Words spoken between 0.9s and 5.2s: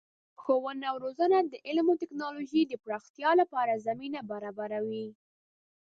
او روزنه د علم او تکنالوژۍ د پراختیا لپاره زمینه برابروي.